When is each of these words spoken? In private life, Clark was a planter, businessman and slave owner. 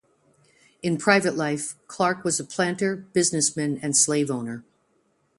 In 0.81 0.97
private 0.97 1.35
life, 1.35 1.75
Clark 1.85 2.23
was 2.23 2.39
a 2.39 2.43
planter, 2.43 2.95
businessman 3.13 3.77
and 3.83 3.95
slave 3.95 4.31
owner. 4.31 4.63